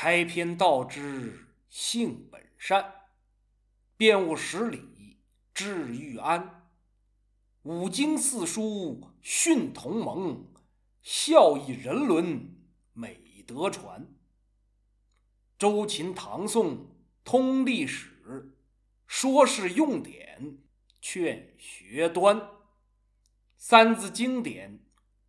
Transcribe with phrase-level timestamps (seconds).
[0.00, 2.94] 开篇道之性本善，
[3.96, 5.18] 辩悟十理
[5.52, 6.70] 治欲安，
[7.64, 10.54] 五经四书训同盟，
[11.02, 12.48] 孝义人伦
[12.92, 14.06] 美德传。
[15.58, 16.94] 周秦唐宋
[17.24, 18.56] 通历史，
[19.08, 20.58] 说是用典
[21.00, 22.48] 劝学端。
[23.56, 24.78] 三字经典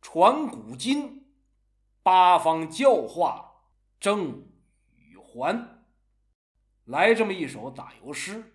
[0.00, 1.26] 传古今，
[2.04, 3.64] 八方教化
[3.98, 4.51] 正
[5.32, 5.86] 还。
[6.84, 8.52] 来这么一首打油诗。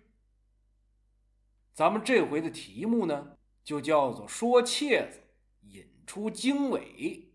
[1.74, 5.20] 咱们这回的题目呢，就叫做说切子
[5.62, 7.32] 引出经纬，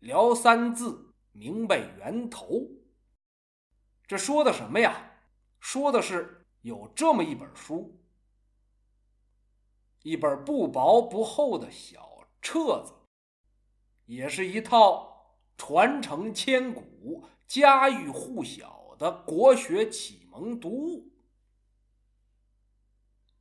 [0.00, 2.68] 聊三字明白源头。
[4.06, 5.10] 这说的什么呀？
[5.60, 7.98] 说的是有这么一本书。
[10.02, 12.92] 一本不薄不厚的小册子，
[14.06, 21.10] 也是一套传承千古、家喻户晓的国学启蒙读物。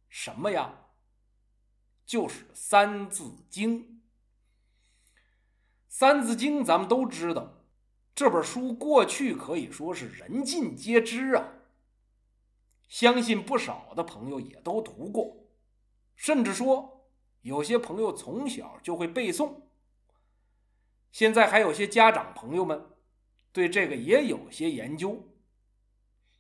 [0.10, 0.88] 什么呀？
[2.04, 3.80] 就是《三字经》。
[5.88, 7.64] 《三字经》咱们都知道，
[8.16, 11.54] 这本书过去可以说是人尽皆知啊。
[12.90, 15.46] 相信不少的朋友也都读过。
[16.16, 17.08] 甚至说，
[17.42, 19.62] 有些朋友从小就会背诵。
[21.12, 22.84] 现在还有些家长朋友们
[23.52, 25.28] 对这个也有些研究。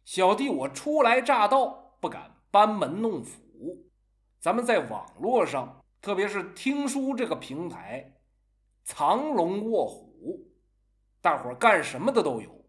[0.03, 3.89] 小弟我初来乍到，不敢班门弄斧。
[4.39, 8.19] 咱们在网络上，特别是听书这个平台，
[8.83, 10.51] 藏龙卧虎，
[11.21, 12.65] 大伙儿干什么的都有。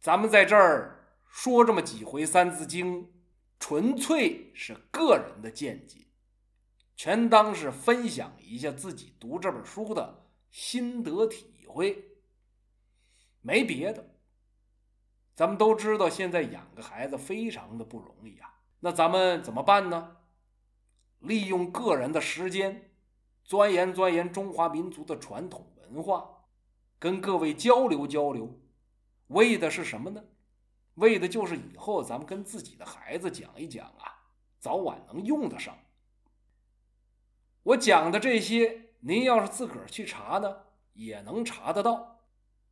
[0.00, 3.02] 咱们在这儿说这么几回《三字经》。
[3.58, 6.06] 纯粹是个人的见解，
[6.94, 12.04] 全当是分享一下自己读这本书的心得体会，
[13.40, 14.15] 没别的。
[15.36, 18.54] 咱们都知道，现在养个孩子非常的不容易啊。
[18.80, 20.16] 那咱们怎么办呢？
[21.18, 22.90] 利用个人的时间，
[23.44, 26.46] 钻研钻研中华民族的传统文化，
[26.98, 28.58] 跟各位交流交流，
[29.26, 30.24] 为的是什么呢？
[30.94, 35.76] 为的就是以后咱们跟自己的孩子讲一讲啊，早晚能用得上。
[37.62, 40.62] 我讲的这些，您要是自个儿去查呢，
[40.94, 42.15] 也能查得到。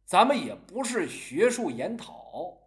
[0.05, 2.59] 咱们也不是学术研讨，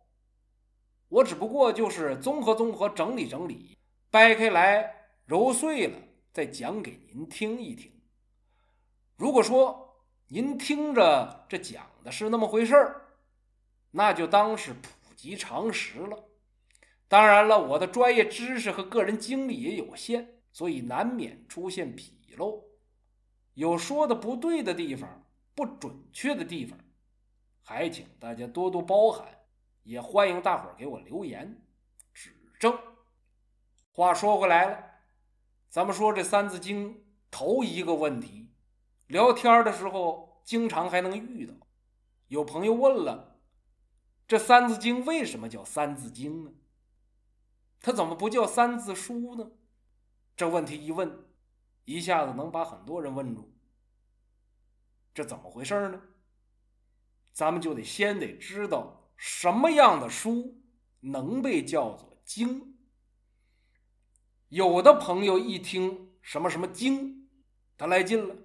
[1.08, 3.78] 我只不过就是综合综合、整理整理、
[4.10, 5.98] 掰开来揉碎了，
[6.34, 7.92] 再讲给您听一听。
[9.16, 13.02] 如果说您听着这讲的是那么回事儿，
[13.92, 14.90] 那就当是普。
[15.18, 16.26] 及常识了，
[17.08, 22.64] 当然了，我的专业知识和个人经历也有限，所以难免出现纰漏，
[23.56, 25.26] 有说的不对的地方，
[25.56, 26.78] 不准确的地方，
[27.70, 29.28] 还请大家多多包涵，
[29.84, 31.62] 也欢迎大伙儿给我留言
[32.14, 32.80] 指正。
[33.92, 34.82] 话说回来了，
[35.68, 36.96] 咱们说这《三字经》
[37.30, 38.50] 头一个问题，
[39.08, 41.54] 聊天的时候经常还能遇到，
[42.30, 43.38] 有朋友问了。
[44.30, 46.54] 这《三字经》为什么叫《三字经》呢？
[47.82, 49.52] 它怎么不叫《三字书》呢？
[50.38, 51.26] 这问题一问，
[51.84, 53.54] 一下子能把很多人问住。
[55.14, 56.02] 这怎么回事呢？
[57.38, 60.60] 咱们就得先得知道什么样的书
[61.02, 62.76] 能被叫做经。
[64.50, 67.30] 有的朋友一听什么什么经，
[67.78, 68.36] 他来劲了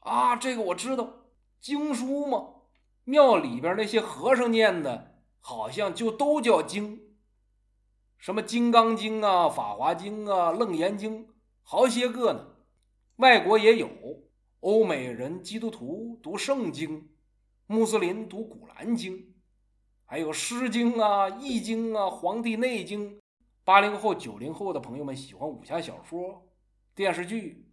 [0.00, 0.36] 啊！
[0.36, 1.08] 这个我知道，
[1.62, 2.46] 经书嘛，
[3.04, 5.14] 庙里边那些和尚念的。
[5.40, 7.00] 好像就都叫经，
[8.18, 11.24] 什么《金刚经》啊，《法华经》啊，《楞严经》，
[11.62, 12.48] 好些个呢。
[13.16, 13.88] 外国也有，
[14.60, 17.08] 欧美人基督徒读圣经，
[17.68, 19.34] 穆斯林读古兰经，
[20.04, 23.16] 还有《诗经》啊，《易经》啊，《黄帝内经》。
[23.64, 26.46] 八零后、九零后的朋友们喜欢武侠小说、
[26.94, 27.66] 电视剧，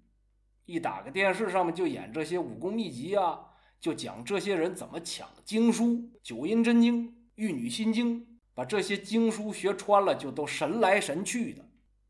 [0.66, 3.40] 一打开电视上面就演这些武功秘籍啊，
[3.80, 5.86] 就讲这些人怎么抢经书，
[6.24, 7.10] 《九阴真经》。
[7.36, 11.70] 玉女心经，把这些经书学穿了，就都神来神去的，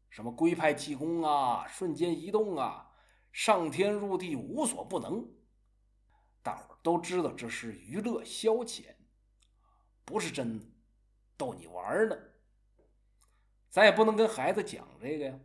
[0.09, 2.91] 什么龟派气功啊，瞬间移动啊，
[3.33, 5.27] 上天入地无所不能。
[6.43, 8.93] 大伙儿都知道这是娱乐消遣，
[10.05, 10.65] 不是真的，
[11.35, 12.15] 逗你玩儿呢。
[13.71, 15.39] 咱也不能跟孩子讲这个呀。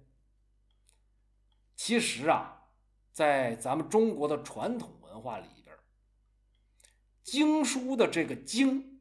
[1.75, 2.69] 其实啊，
[3.13, 5.75] 在咱们中国的传统文化里边，
[7.23, 8.99] 经书的这个经。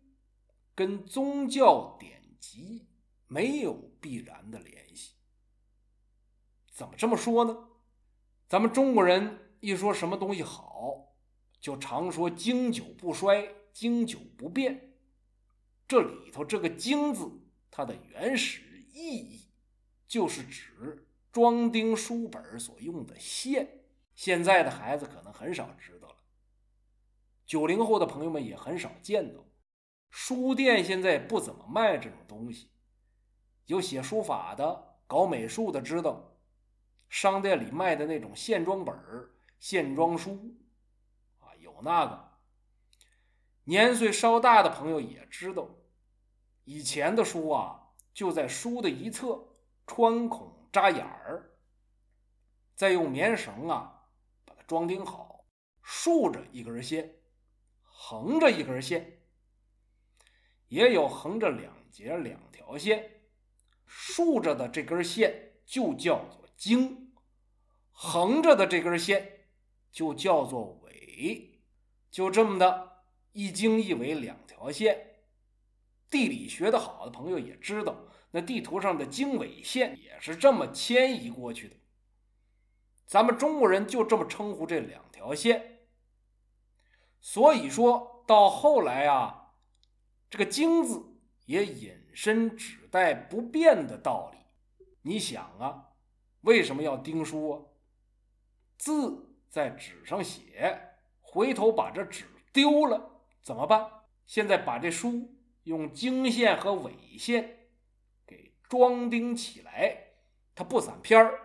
[0.75, 2.88] 跟宗教典籍
[3.25, 5.15] 没有必然的联系。
[6.71, 7.69] 怎么这么说呢？
[8.47, 11.06] 咱们中国人一说什么东西好，
[11.67, 14.93] 就常说经久不衰，经久不变。
[15.85, 17.29] 这里头这个“经”字，
[17.69, 18.61] 它的原始
[18.93, 19.49] 意义
[20.07, 23.81] 就是指装订书本所用的线。
[24.15, 26.15] 现在的孩子可能很少知道了，
[27.45, 29.43] 九零后的朋友们也很少见到。
[30.09, 32.69] 书店现在不怎么卖这种东西，
[33.65, 36.37] 有写书法的、搞美术的知道，
[37.09, 38.95] 商店里卖的那种线装本、
[39.59, 40.55] 线装书，
[41.83, 42.27] 那个。
[43.63, 45.69] 年岁稍大的朋友也知道，
[46.63, 49.45] 以前的书啊，就在书的一侧
[49.85, 51.51] 穿孔扎眼儿，
[52.75, 54.06] 再用棉绳啊
[54.45, 55.45] 把它装订好，
[55.81, 57.15] 竖着一根线，
[57.83, 59.21] 横着一根线。
[60.69, 63.21] 也有横着两截两条线，
[63.85, 67.13] 竖着的这根线就叫做经，
[67.91, 69.47] 横着的这根线
[69.91, 71.56] 就叫做纬，
[72.09, 75.15] 就这么的一经一纬两条线。
[76.09, 77.95] 地理学的好的朋友也知道，
[78.31, 81.75] 那地图上的经纬线也是这么迁移过去的。
[83.06, 85.88] 咱们中国人就这么称呼这两条线，
[87.19, 89.53] 所以说到后来啊。
[90.30, 91.01] 这个“经”字
[91.45, 94.38] 也引申指代不变的道理。
[95.03, 95.92] 你想啊，
[96.42, 97.63] 为什么要钉书啊？
[98.77, 100.96] 字在纸上写，
[101.38, 103.88] 回头把这纸丢了怎么办？
[104.25, 107.68] 现在把这书用经线和纬线
[108.25, 109.95] 给装订起来，
[110.56, 111.39] 它不散片儿，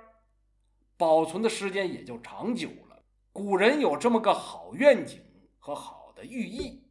[0.97, 3.03] 保存的时间也就长久了。
[3.33, 5.23] 古人有这么个好愿景
[5.59, 6.89] 和好的寓意，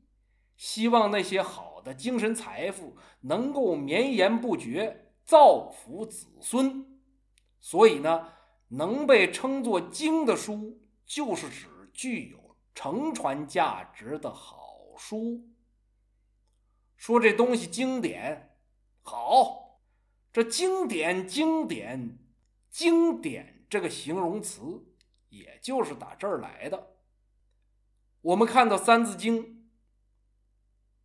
[0.56, 1.72] 希望那些好。
[1.84, 7.02] 的精神财富能够绵延不绝，造福子孙，
[7.60, 8.34] 所以呢，
[8.68, 12.38] 能被称作经的书，就是指具有
[12.74, 15.50] 承传价值的好书。
[16.98, 18.58] 说这东西经典
[19.02, 19.82] 好，
[20.32, 22.18] 这经典经典
[22.70, 24.86] 经典这个形容词，
[25.30, 26.96] 也就是打这儿来的。
[28.22, 29.44] 我们看到《三字经》。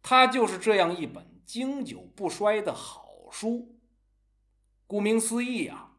[0.09, 3.81] 它就是这样一本经久不衰的好书。
[4.87, 5.97] 顾名思义呀，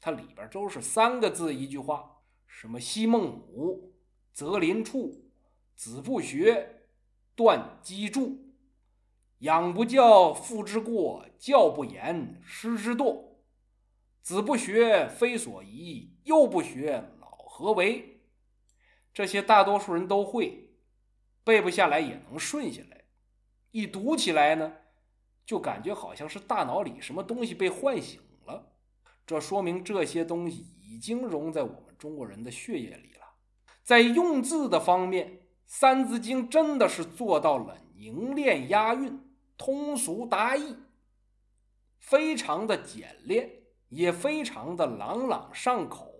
[0.00, 3.95] 它里边都是三个字一句话：什么西孟母，
[4.36, 5.30] 择邻处，
[5.74, 6.82] 子不学，
[7.34, 8.52] 断机杼。
[9.38, 13.38] 养不教，父之过；教不严，师之惰。
[14.20, 18.20] 子不学，非所宜；幼不学，老何为？
[19.14, 20.68] 这些大多数人都会，
[21.42, 23.04] 背不下来也能顺下来。
[23.70, 24.70] 一读起来呢，
[25.46, 28.74] 就感觉好像是大脑里什么东西被唤醒了。
[29.26, 33.25] 这说明这些东西已经融在我们中国人的血液里了。
[33.86, 35.28] 在用字的方面，
[35.64, 39.16] 《三字经》真的是做到了凝练押韵、
[39.56, 40.74] 通俗达意，
[42.00, 43.48] 非常的简练，
[43.90, 46.12] 也非常的朗朗上口，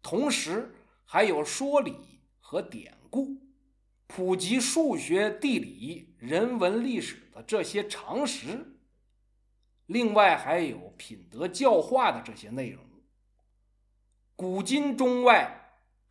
[0.00, 0.72] 同时
[1.04, 3.36] 还有说理和典故。
[4.06, 8.78] 普及数学、地理、人文、历史的这些常识，
[9.86, 12.84] 另外还有品德教化的这些内容。
[14.36, 15.63] 古今中外，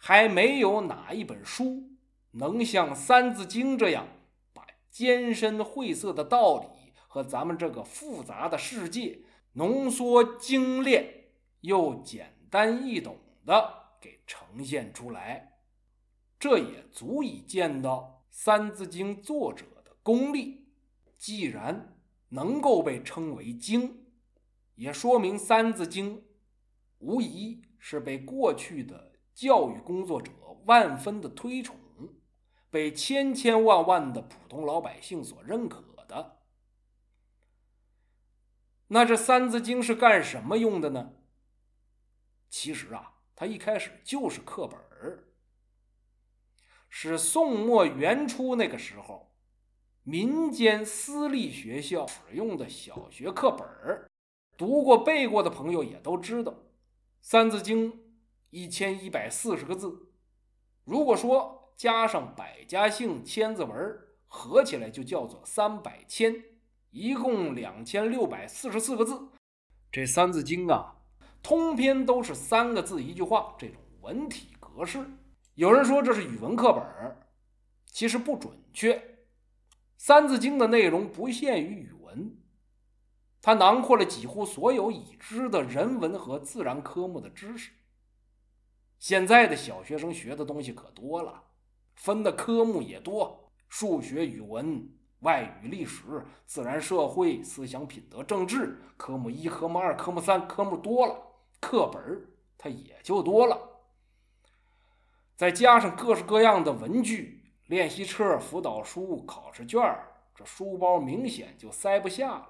[0.06, 1.90] 还没有哪一本书
[2.32, 4.06] 能像《三字经》这样，
[4.52, 9.22] 把艰深晦涩的道理和咱们这个复杂的世界
[9.54, 11.30] 浓缩精炼
[11.62, 15.54] 又简单易懂的给呈现出来。
[16.38, 20.66] 这也足以见到《三字经》作者的功力。
[21.18, 21.96] 既然
[22.28, 24.04] 能够被称为经，
[24.76, 26.18] 也说明《三字经》
[26.98, 30.32] 无疑是被过去的教育工作者
[30.66, 31.76] 万分的推崇，
[32.70, 36.40] 被千千万万的普通老百姓所认可的。
[38.88, 41.14] 那这《三字经》是干什么用的呢？
[42.50, 45.30] 其实啊，它一开始就是课本儿。
[46.90, 49.36] 是宋末元初那个时候，
[50.04, 54.12] 民间私立学校使用的小学课本儿。
[54.56, 56.52] 读过背过的朋友也都知道，
[57.20, 57.92] 《三字经》
[58.54, 60.12] 一千一百四十个字，
[60.84, 66.36] 如果说加上百家姓千字文，合起来就叫做三百千，
[66.92, 69.30] 一共两千六百四十四个字。
[69.92, 70.98] 这《三字经》啊，
[71.42, 75.04] 通篇都是三个字一句话这种文体格式。
[75.56, 76.84] 有人说这是语文课本
[77.88, 78.94] 其实不准确。
[79.98, 82.38] 《三字经》的内容不限于语文，
[83.42, 87.72] 它囊括了几乎所有已知的人文和自然科目的知识。
[89.04, 91.44] 现在的小学生学的东西可多了，
[91.94, 101.18] 分的科目也多，数学、语文、外语、历史、自然、社会、思想、品德、政治科目一、科目二、科目三，科目多了，
[101.60, 102.02] 课本
[102.58, 103.60] 它也就多了。
[105.36, 109.82] 再加上各式各样的文具、练习册、辅导书、考试卷
[110.34, 112.48] 这书包明显就塞不下了。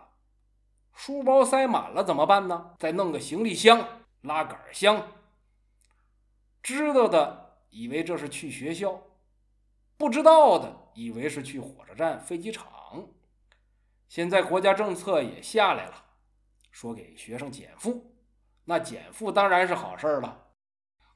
[0.94, 2.76] 书包塞满了怎么办呢？
[2.78, 3.84] 再弄个行李箱、
[4.22, 5.02] 拉杆箱。
[6.63, 9.00] 知道的以为这是去学校，
[9.98, 13.10] 不知道的以为是去火车站、飞机场。
[14.08, 16.05] 现在国家政策也下来了，
[16.72, 18.15] 说给学生减负，
[18.63, 20.51] 那减负当然是好事了。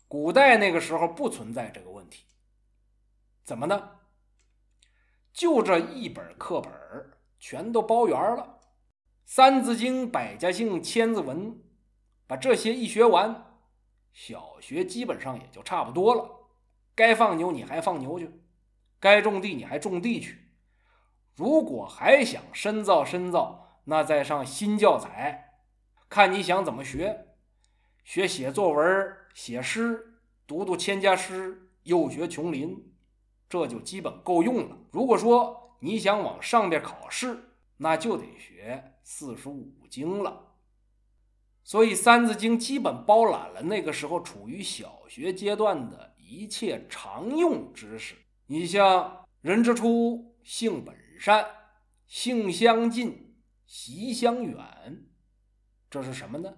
[0.10, 2.26] 古代那个时候不存在这个问题，
[3.46, 3.92] 怎么呢？
[5.32, 6.74] 就这一本课本
[7.40, 8.60] 全都包圆了，
[9.26, 11.52] 《三字经》《百家姓》《千字文》，
[12.26, 13.47] 把这些一学完，
[14.18, 16.28] 小学基本上也就差不多了。
[16.96, 18.42] 该放牛你还放牛去，
[19.00, 20.56] 该种地你还种地去。
[21.36, 25.60] 如果还想深造深造，那再上新教材，
[26.10, 27.28] 看你想怎么学。
[28.04, 32.92] 学写作文、写诗，读读《千家诗》，又学琼林，
[33.48, 34.76] 这就基本够用了。
[34.90, 40.47] 如果说你想往上边考试，那就得学四书五经了。
[41.68, 48.16] 所以《三字经》基本包揽了那个时候处于小学阶段的一切常用知识。
[48.46, 51.46] 你像“人之初，性本善，
[52.06, 55.08] 性相近，习相远”，
[55.92, 56.54] 这是什么呢？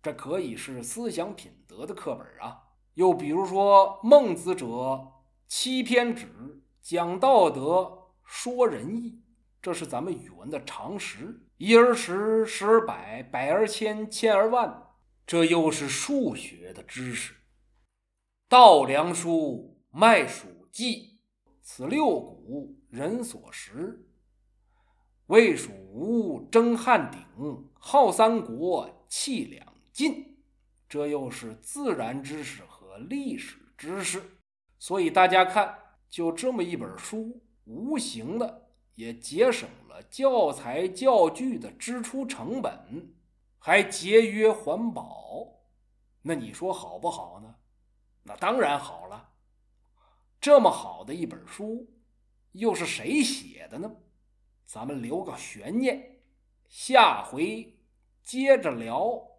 [0.00, 2.62] 这可以是思想品德的课本啊。
[2.92, 5.12] 又比如说，孟子者，
[5.48, 9.24] 七篇止，讲道德，说仁义，
[9.60, 11.43] 这是咱们语文的常识。
[11.56, 14.88] 一而十，十而百，百而千，千而万，
[15.24, 17.34] 这又是数学的知识。
[18.48, 21.20] 稻粱菽，麦黍稷，
[21.62, 24.06] 此六谷，人所食。
[25.26, 29.72] 魏蜀吴，争汉鼎，号三国，气两。
[29.92, 30.36] 晋，
[30.88, 34.20] 这又是自然知识和历史知识，
[34.80, 35.78] 所以大家看，
[36.10, 38.63] 就这么一本书，无形的
[38.94, 43.14] 也节省了教材教具的支出成本，
[43.58, 45.60] 还节约环保。
[46.22, 47.56] 那你说好不好呢？
[48.22, 49.30] 那当然好了。
[50.40, 51.90] 这么好的一本书，
[52.52, 53.96] 又是谁写的呢？
[54.64, 56.20] 咱们留个悬念，
[56.68, 57.76] 下回
[58.22, 59.33] 接着聊。